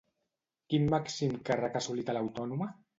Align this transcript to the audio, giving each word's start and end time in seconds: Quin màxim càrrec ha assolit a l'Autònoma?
Quin 0.73 0.89
màxim 0.95 1.37
càrrec 1.53 1.81
ha 1.81 1.85
assolit 1.87 2.13
a 2.17 2.21
l'Autònoma? 2.21 2.75